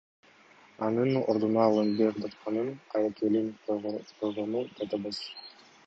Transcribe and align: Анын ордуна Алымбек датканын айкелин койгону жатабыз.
Анын 0.87 1.19
ордуна 1.33 1.67
Алымбек 1.73 2.17
датканын 2.23 2.73
айкелин 3.01 3.49
койгону 3.69 4.67
жатабыз. 4.81 5.27